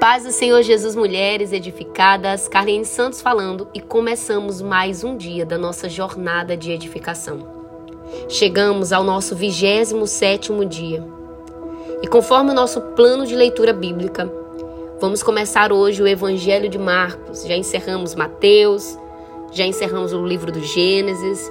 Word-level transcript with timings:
Paz 0.00 0.22
do 0.22 0.30
Senhor 0.30 0.62
Jesus, 0.62 0.94
mulheres 0.94 1.52
edificadas, 1.52 2.46
Carlinhos 2.46 2.86
Santos 2.86 3.20
falando 3.20 3.66
e 3.74 3.80
começamos 3.80 4.62
mais 4.62 5.02
um 5.02 5.16
dia 5.16 5.44
da 5.44 5.58
nossa 5.58 5.88
jornada 5.88 6.56
de 6.56 6.70
edificação. 6.70 7.44
Chegamos 8.28 8.92
ao 8.92 9.02
nosso 9.02 9.34
27 9.34 10.52
dia 10.66 11.04
e 12.00 12.06
conforme 12.06 12.52
o 12.52 12.54
nosso 12.54 12.80
plano 12.94 13.26
de 13.26 13.34
leitura 13.34 13.72
bíblica, 13.72 14.32
vamos 15.00 15.20
começar 15.20 15.72
hoje 15.72 16.00
o 16.00 16.06
Evangelho 16.06 16.68
de 16.68 16.78
Marcos. 16.78 17.42
Já 17.42 17.56
encerramos 17.56 18.14
Mateus, 18.14 18.96
já 19.50 19.66
encerramos 19.66 20.12
o 20.12 20.24
livro 20.24 20.52
do 20.52 20.60
Gênesis, 20.60 21.50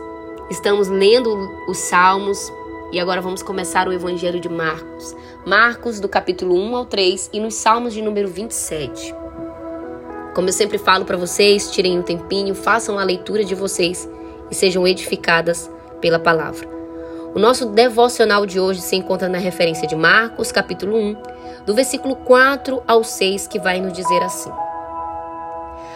estamos 0.49 0.87
lendo 0.87 1.37
os 1.67 1.79
Salmos 1.79 2.49
e 2.91 2.99
agora 2.99 3.21
vamos 3.21 3.43
começar 3.43 3.87
o 3.87 3.93
Evangelho 3.93 4.39
de 4.39 4.47
Marcos. 4.47 5.15
Marcos, 5.45 5.99
do 5.99 6.07
capítulo 6.07 6.55
1 6.55 6.75
ao 6.75 6.85
3 6.85 7.29
e 7.33 7.39
nos 7.39 7.55
Salmos 7.55 7.93
de 7.93 8.01
número 8.01 8.29
27. 8.29 9.13
Como 10.33 10.47
eu 10.47 10.53
sempre 10.53 10.77
falo 10.77 11.03
para 11.03 11.17
vocês, 11.17 11.69
tirem 11.71 11.99
um 11.99 12.01
tempinho, 12.01 12.55
façam 12.55 12.97
a 12.97 13.03
leitura 13.03 13.43
de 13.43 13.55
vocês 13.55 14.09
e 14.49 14.55
sejam 14.55 14.87
edificadas 14.87 15.69
pela 15.99 16.19
palavra. 16.19 16.67
O 17.35 17.39
nosso 17.39 17.65
devocional 17.65 18.45
de 18.45 18.59
hoje 18.59 18.81
se 18.81 18.95
encontra 18.95 19.27
na 19.27 19.37
referência 19.37 19.87
de 19.87 19.95
Marcos, 19.95 20.51
capítulo 20.51 20.95
1, 20.97 21.17
do 21.65 21.73
versículo 21.75 22.15
4 22.15 22.81
ao 22.87 23.03
6, 23.03 23.47
que 23.47 23.59
vai 23.59 23.81
nos 23.81 23.91
dizer 23.91 24.23
assim: 24.23 24.51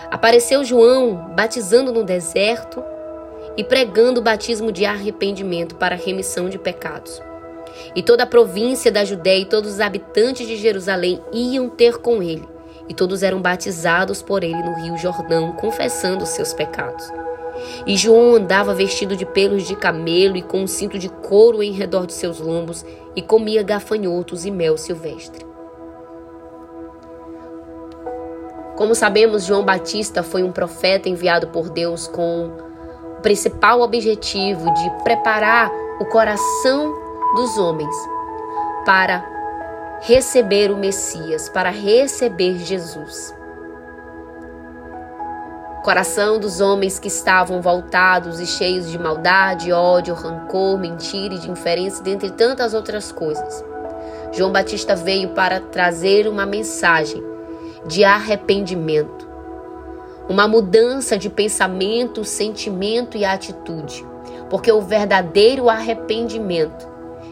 Apareceu 0.09 0.65
João 0.65 1.31
batizando 1.35 1.93
no 1.93 2.03
deserto 2.03 2.83
e 3.57 3.63
pregando 3.63 4.19
o 4.19 4.23
batismo 4.23 4.71
de 4.71 4.85
arrependimento 4.85 5.75
para 5.75 5.95
remissão 5.95 6.49
de 6.49 6.57
pecados. 6.57 7.21
E 7.95 8.03
toda 8.03 8.23
a 8.23 8.27
província 8.27 8.91
da 8.91 9.03
Judéia 9.03 9.41
e 9.41 9.45
todos 9.45 9.73
os 9.73 9.79
habitantes 9.79 10.47
de 10.47 10.57
Jerusalém 10.57 11.21
iam 11.31 11.69
ter 11.69 11.97
com 11.97 12.21
ele, 12.21 12.47
e 12.87 12.93
todos 12.93 13.23
eram 13.23 13.41
batizados 13.41 14.21
por 14.21 14.43
ele 14.43 14.61
no 14.61 14.75
rio 14.75 14.97
Jordão, 14.97 15.53
confessando 15.53 16.23
os 16.23 16.29
seus 16.29 16.53
pecados. 16.53 17.05
E 17.85 17.95
João 17.95 18.35
andava 18.35 18.73
vestido 18.73 19.15
de 19.15 19.25
pelos 19.25 19.67
de 19.67 19.75
camelo 19.75 20.37
e 20.37 20.41
com 20.41 20.61
um 20.61 20.67
cinto 20.67 20.97
de 20.97 21.09
couro 21.09 21.61
em 21.61 21.71
redor 21.71 22.05
de 22.05 22.13
seus 22.13 22.39
lombos, 22.39 22.85
e 23.15 23.21
comia 23.21 23.63
gafanhotos 23.63 24.45
e 24.45 24.51
mel 24.51 24.77
silvestre. 24.77 25.45
Como 28.75 28.95
sabemos, 28.95 29.45
João 29.45 29.63
Batista 29.63 30.23
foi 30.23 30.43
um 30.43 30.51
profeta 30.51 31.07
enviado 31.07 31.49
por 31.49 31.69
Deus 31.69 32.07
com 32.07 32.70
principal 33.21 33.81
objetivo 33.81 34.73
de 34.73 34.89
preparar 35.03 35.71
o 35.99 36.05
coração 36.05 36.93
dos 37.35 37.57
homens 37.57 37.95
para 38.85 39.23
receber 40.01 40.71
o 40.71 40.77
Messias, 40.77 41.47
para 41.49 41.69
receber 41.69 42.57
Jesus. 42.57 43.33
Coração 45.83 46.39
dos 46.39 46.61
homens 46.61 46.99
que 46.99 47.07
estavam 47.07 47.61
voltados 47.61 48.39
e 48.39 48.45
cheios 48.45 48.89
de 48.89 48.99
maldade, 48.99 49.71
ódio, 49.71 50.13
rancor, 50.13 50.77
mentira 50.77 51.33
e 51.33 51.39
de 51.39 51.49
inferência, 51.49 52.03
dentre 52.03 52.29
tantas 52.31 52.73
outras 52.73 53.11
coisas. 53.11 53.63
João 54.31 54.51
Batista 54.51 54.95
veio 54.95 55.29
para 55.29 55.59
trazer 55.59 56.27
uma 56.27 56.45
mensagem 56.45 57.23
de 57.87 58.03
arrependimento, 58.03 59.27
uma 60.31 60.47
mudança 60.47 61.17
de 61.17 61.29
pensamento, 61.29 62.23
sentimento 62.23 63.17
e 63.17 63.25
atitude, 63.25 64.07
porque 64.49 64.71
o 64.71 64.79
verdadeiro 64.79 65.69
arrependimento 65.69 66.87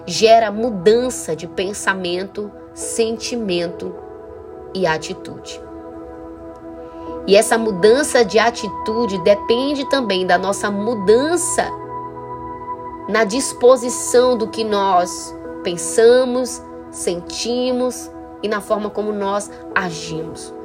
gera 0.05 0.51
mudança 0.51 1.33
de 1.33 1.47
pensamento, 1.47 2.51
sentimento 2.73 3.95
e 4.75 4.85
atitude. 4.85 5.61
E 7.25 7.37
essa 7.37 7.57
mudança 7.57 8.25
de 8.25 8.37
atitude 8.37 9.17
depende 9.23 9.89
também 9.89 10.27
da 10.27 10.37
nossa 10.37 10.69
mudança 10.69 11.71
na 13.07 13.23
disposição 13.23 14.37
do 14.37 14.49
que 14.49 14.65
nós 14.65 15.33
pensamos, 15.63 16.61
sentimos 16.91 18.11
e 18.43 18.49
na 18.49 18.59
forma 18.59 18.89
como 18.89 19.13
nós 19.13 19.49
agimos. 19.73 20.58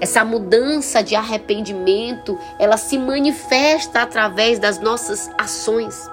Essa 0.00 0.24
mudança 0.24 1.02
de 1.02 1.14
arrependimento, 1.14 2.38
ela 2.58 2.76
se 2.76 2.98
manifesta 2.98 4.02
através 4.02 4.58
das 4.58 4.78
nossas 4.78 5.30
ações. 5.38 6.08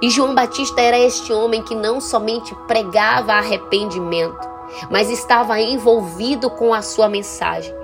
E 0.00 0.10
João 0.10 0.34
Batista 0.34 0.80
era 0.80 0.98
este 0.98 1.32
homem 1.32 1.62
que 1.62 1.74
não 1.74 2.00
somente 2.00 2.54
pregava 2.66 3.32
arrependimento, 3.32 4.48
mas 4.90 5.10
estava 5.10 5.60
envolvido 5.60 6.48
com 6.50 6.72
a 6.72 6.82
sua 6.82 7.08
mensagem. 7.08 7.74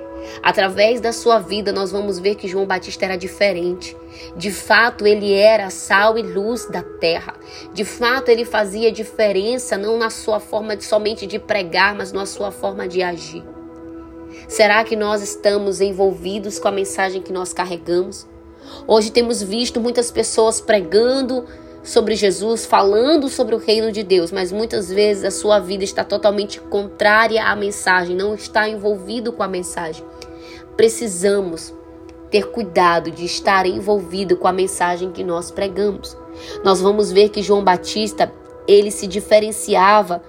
Através 0.43 1.01
da 1.01 1.13
sua 1.13 1.39
vida, 1.39 1.73
nós 1.73 1.91
vamos 1.93 2.19
ver 2.19 2.37
que 2.37 2.49
João 2.49 2.67
Batista 2.67 3.05
era 3.05 3.17
diferente. 3.17 3.97
De 4.37 4.51
fato, 4.51 5.07
ele 5.07 5.33
era 5.33 5.71
sal 5.71 6.17
e 6.17 6.23
luz 6.23 6.67
da 6.67 6.83
terra. 6.83 7.35
De 7.73 7.85
fato, 7.85 8.29
ele 8.29 8.45
fazia 8.45 8.93
diferença 8.93 9.77
não 9.77 9.99
na 9.99 10.11
sua 10.11 10.41
forma 10.41 10.77
de, 10.77 10.85
somente 10.85 11.27
de 11.27 11.39
pregar, 11.39 11.95
mas 11.95 12.13
na 12.13 12.27
sua 12.27 12.51
forma 12.51 12.89
de 12.89 13.03
agir. 13.03 13.45
Será 14.49 14.85
que 14.85 14.95
nós 14.95 15.23
estamos 15.23 15.81
envolvidos 15.81 16.59
com 16.59 16.69
a 16.69 16.73
mensagem 16.73 17.23
que 17.23 17.33
nós 17.33 17.53
carregamos? 17.53 18.27
Hoje 18.87 19.11
temos 19.11 19.43
visto 19.43 19.81
muitas 19.81 20.11
pessoas 20.11 20.61
pregando 20.61 21.45
sobre 21.83 22.15
Jesus, 22.15 22.65
falando 22.65 23.29
sobre 23.29 23.55
o 23.55 23.59
reino 23.59 23.93
de 23.93 24.03
Deus, 24.03 24.31
mas 24.33 24.53
muitas 24.53 24.89
vezes 24.89 25.25
a 25.25 25.31
sua 25.31 25.59
vida 25.59 25.85
está 25.85 26.03
totalmente 26.03 26.61
contrária 26.61 27.45
à 27.45 27.55
mensagem, 27.57 28.17
não 28.17 28.35
está 28.35 28.69
envolvido 28.69 29.33
com 29.33 29.43
a 29.43 29.49
mensagem. 29.49 30.05
Precisamos 30.77 31.75
ter 32.31 32.51
cuidado 32.51 33.11
de 33.11 33.25
estar 33.25 33.67
envolvido 33.67 34.37
com 34.37 34.49
a 34.49 34.53
mensagem 34.53 35.13
que 35.13 35.23
nós 35.23 35.51
pregamos. 35.51 36.17
Nós 36.65 36.81
vamos 36.81 37.13
ver 37.13 37.29
que 37.29 37.43
João 37.43 37.63
Batista, 37.63 38.33
ele 38.67 38.91
se 38.91 39.07
diferenciava 39.07 40.23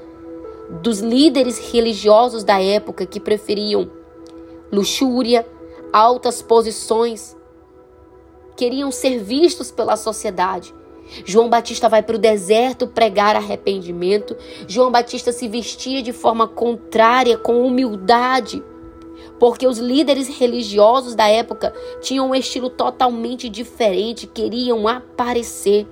dos 0.81 0.99
líderes 0.99 1.71
religiosos 1.71 2.43
da 2.43 2.61
época 2.61 3.05
que 3.05 3.19
preferiam 3.19 3.89
luxúria, 4.71 5.47
altas 5.91 6.41
posições, 6.41 7.35
queriam 8.55 8.91
ser 8.91 9.19
vistos 9.19 9.71
pela 9.71 9.95
sociedade. 9.95 10.73
João 11.23 11.49
Batista 11.49 11.87
vai 11.87 12.01
para 12.01 12.15
o 12.15 12.19
deserto 12.19 12.87
pregar 12.87 13.35
arrependimento. 13.35 14.35
João 14.67 14.91
Batista 14.91 15.31
se 15.31 15.47
vestia 15.47 16.01
de 16.01 16.11
forma 16.11 16.47
contrária, 16.47 17.37
com 17.37 17.65
humildade, 17.65 18.63
porque 19.39 19.67
os 19.67 19.77
líderes 19.77 20.27
religiosos 20.27 21.13
da 21.13 21.27
época 21.27 21.73
tinham 22.01 22.29
um 22.29 22.35
estilo 22.35 22.69
totalmente 22.69 23.47
diferente, 23.49 24.25
queriam 24.25 24.87
aparecer. 24.87 25.87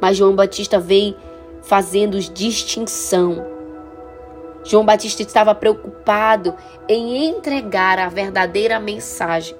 Mas 0.00 0.16
João 0.16 0.34
Batista 0.34 0.78
vem 0.78 1.14
fazendo 1.62 2.18
distinção. 2.18 3.55
João 4.66 4.84
Batista 4.84 5.22
estava 5.22 5.54
preocupado 5.54 6.54
em 6.88 7.24
entregar 7.24 8.00
a 8.00 8.08
verdadeira 8.08 8.80
mensagem 8.80 9.56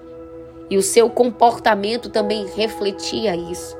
e 0.69 0.77
o 0.77 0.83
seu 0.83 1.09
comportamento 1.09 2.11
também 2.11 2.45
refletia 2.47 3.37
isso. 3.37 3.77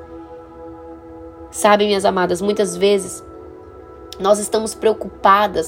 Sabe, 1.51 1.85
minhas 1.85 2.05
amadas, 2.05 2.41
muitas 2.41 2.77
vezes 2.77 3.21
nós 4.17 4.39
estamos 4.39 4.73
preocupadas 4.73 5.67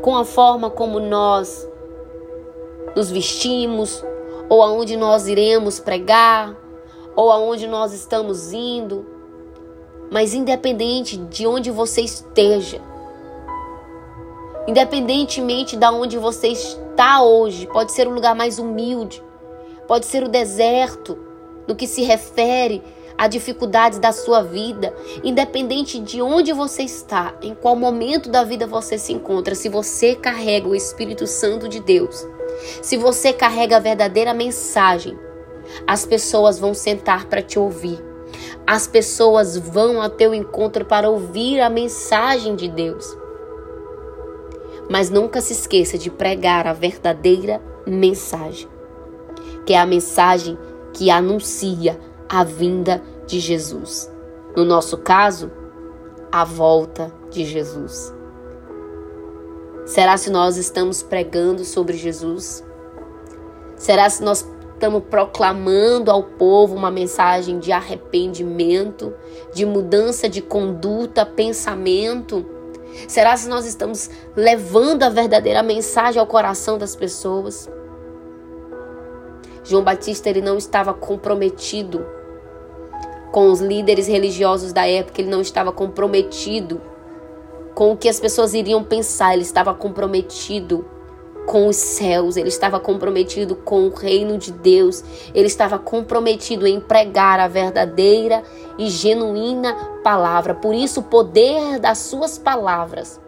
com 0.00 0.16
a 0.16 0.24
forma 0.24 0.70
como 0.70 1.00
nós 1.00 1.68
nos 2.94 3.10
vestimos, 3.10 4.04
ou 4.48 4.62
aonde 4.62 4.96
nós 4.96 5.26
iremos 5.26 5.80
pregar, 5.80 6.56
ou 7.16 7.32
aonde 7.32 7.66
nós 7.66 7.92
estamos 7.92 8.52
indo. 8.52 9.04
Mas 10.08 10.34
independente 10.34 11.16
de 11.16 11.48
onde 11.48 11.70
você 11.70 12.00
esteja, 12.00 12.80
independentemente 14.66 15.76
de 15.76 15.86
onde 15.86 16.18
você 16.18 16.48
está 16.48 17.22
hoje, 17.22 17.66
pode 17.66 17.92
ser 17.92 18.06
o 18.06 18.14
lugar 18.14 18.34
mais 18.34 18.58
humilde, 18.58 19.22
pode 19.86 20.06
ser 20.06 20.22
o 20.22 20.28
deserto, 20.28 21.18
no 21.66 21.76
que 21.76 21.86
se 21.86 22.02
refere 22.02 22.82
a 23.16 23.28
dificuldades 23.28 23.98
da 23.98 24.12
sua 24.12 24.42
vida, 24.42 24.94
independente 25.22 26.00
de 26.00 26.22
onde 26.22 26.52
você 26.52 26.82
está, 26.82 27.34
em 27.42 27.54
qual 27.54 27.76
momento 27.76 28.30
da 28.30 28.42
vida 28.42 28.66
você 28.66 28.96
se 28.96 29.12
encontra, 29.12 29.54
se 29.54 29.68
você 29.68 30.14
carrega 30.14 30.66
o 30.66 30.74
Espírito 30.74 31.26
Santo 31.26 31.68
de 31.68 31.80
Deus, 31.80 32.26
se 32.82 32.96
você 32.96 33.32
carrega 33.32 33.76
a 33.76 33.80
verdadeira 33.80 34.32
mensagem, 34.32 35.18
as 35.86 36.06
pessoas 36.06 36.58
vão 36.58 36.74
sentar 36.74 37.26
para 37.26 37.42
te 37.42 37.58
ouvir. 37.58 38.02
As 38.66 38.86
pessoas 38.86 39.56
vão 39.56 40.00
ao 40.00 40.08
teu 40.08 40.34
encontro 40.34 40.84
para 40.84 41.10
ouvir 41.10 41.60
a 41.60 41.68
mensagem 41.68 42.54
de 42.56 42.68
Deus. 42.68 43.19
Mas 44.90 45.08
nunca 45.08 45.40
se 45.40 45.54
esqueça 45.54 45.96
de 45.96 46.10
pregar 46.10 46.66
a 46.66 46.74
verdadeira 46.74 47.62
mensagem 47.86 48.68
que 49.64 49.74
é 49.74 49.78
a 49.78 49.86
mensagem 49.86 50.58
que 50.92 51.10
anuncia 51.10 51.98
a 52.28 52.44
vinda 52.44 53.02
de 53.26 53.38
Jesus. 53.38 54.10
No 54.56 54.64
nosso 54.64 54.98
caso, 54.98 55.50
a 56.32 56.44
volta 56.44 57.12
de 57.30 57.44
Jesus. 57.44 58.12
Será 59.86 60.16
se 60.16 60.30
nós 60.30 60.56
estamos 60.56 61.02
pregando 61.02 61.64
sobre 61.64 61.96
Jesus? 61.96 62.64
Será 63.76 64.08
se 64.10 64.22
nós 64.22 64.44
estamos 64.74 65.02
proclamando 65.08 66.10
ao 66.10 66.22
povo 66.22 66.74
uma 66.74 66.90
mensagem 66.90 67.58
de 67.58 67.72
arrependimento, 67.72 69.12
de 69.52 69.64
mudança 69.64 70.28
de 70.28 70.42
conduta, 70.42 71.24
pensamento? 71.24 72.44
Será 73.08 73.36
se 73.36 73.48
nós 73.48 73.66
estamos 73.66 74.10
levando 74.36 75.02
a 75.02 75.08
verdadeira 75.08 75.62
mensagem 75.62 76.20
ao 76.20 76.26
coração 76.26 76.78
das 76.78 76.94
pessoas? 76.94 77.68
João 79.64 79.84
Batista 79.84 80.28
ele 80.28 80.40
não 80.40 80.56
estava 80.56 80.92
comprometido 80.92 82.04
com 83.30 83.50
os 83.50 83.60
líderes 83.60 84.08
religiosos 84.08 84.72
da 84.72 84.86
época, 84.86 85.20
ele 85.20 85.30
não 85.30 85.40
estava 85.40 85.70
comprometido 85.70 86.80
com 87.74 87.92
o 87.92 87.96
que 87.96 88.08
as 88.08 88.18
pessoas 88.18 88.54
iriam 88.54 88.82
pensar, 88.82 89.34
ele 89.34 89.42
estava 89.42 89.72
comprometido 89.72 90.84
com 91.46 91.66
os 91.66 91.76
céus, 91.76 92.36
ele 92.36 92.48
estava 92.48 92.78
comprometido 92.78 93.56
com 93.56 93.86
o 93.86 93.94
reino 93.94 94.38
de 94.38 94.52
Deus, 94.52 95.02
ele 95.34 95.46
estava 95.46 95.78
comprometido 95.78 96.66
em 96.66 96.80
pregar 96.80 97.40
a 97.40 97.48
verdadeira 97.48 98.42
e 98.80 98.88
genuína 98.88 99.76
palavra. 100.02 100.54
Por 100.54 100.74
isso, 100.74 101.00
o 101.00 101.04
poder 101.04 101.78
das 101.78 101.98
suas 101.98 102.38
palavras 102.38 103.20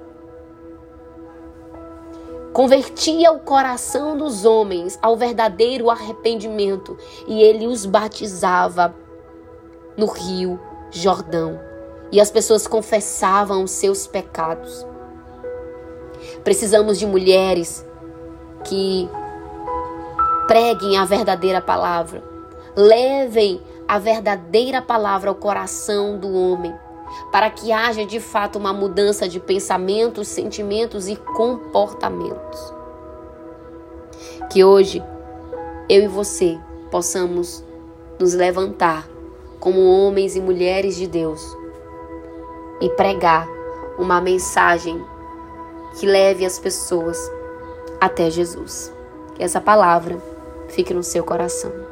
convertia 2.55 3.31
o 3.33 3.41
coração 3.41 4.17
dos 4.17 4.47
homens 4.47 4.99
ao 5.03 5.15
verdadeiro 5.15 5.91
arrependimento 5.91 6.97
e 7.27 7.43
ele 7.43 7.67
os 7.67 7.85
batizava 7.85 8.95
no 9.97 10.07
rio 10.07 10.59
Jordão 10.91 11.61
e 12.11 12.19
as 12.19 12.31
pessoas 12.31 12.67
confessavam 12.67 13.63
os 13.63 13.73
seus 13.73 14.07
pecados. 14.07 14.87
Precisamos 16.43 16.99
de 16.99 17.07
mulheres 17.07 17.87
que 18.65 19.09
preguem 20.47 20.97
a 20.97 21.05
verdadeira 21.05 21.61
palavra, 21.61 22.23
levem 22.75 23.61
a 23.93 23.99
verdadeira 23.99 24.81
palavra 24.81 25.29
ao 25.29 25.35
coração 25.35 26.17
do 26.17 26.33
homem 26.33 26.75
para 27.31 27.51
que 27.51 27.71
haja 27.71 28.07
de 28.07 28.21
fato 28.21 28.59
uma 28.59 28.73
mudança 28.73 29.29
de 29.29 29.39
pensamentos, 29.39 30.29
sentimentos 30.29 31.09
e 31.09 31.17
comportamentos. 31.17 32.73
Que 34.51 34.65
hoje 34.65 35.05
eu 35.91 36.05
e 36.05 36.09
você 36.09 36.59
possamos 36.91 37.63
nos 38.19 38.33
levantar 38.33 39.07
como 39.61 39.85
homens 39.85 40.37
e 40.37 40.41
mulheres 40.41 40.97
de 40.97 41.07
Deus 41.07 41.55
e 42.81 42.89
pregar 42.89 43.47
uma 43.99 44.23
mensagem 44.23 45.05
que 46.01 46.07
leve 46.07 46.47
as 46.47 46.59
pessoas 46.59 47.19
até 48.01 48.31
Jesus. 48.31 48.91
Que 49.35 49.43
essa 49.43 49.61
palavra 49.61 50.19
fique 50.71 50.95
no 50.95 51.03
seu 51.03 51.23
coração. 51.23 51.92